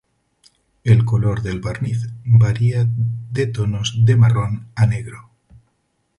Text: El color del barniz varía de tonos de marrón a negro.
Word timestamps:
El 0.83 1.05
color 1.05 1.43
del 1.43 1.61
barniz 1.61 2.09
varía 2.25 2.87
de 3.29 3.45
tonos 3.45 4.03
de 4.03 4.15
marrón 4.15 4.69
a 4.73 4.87
negro. 4.87 5.29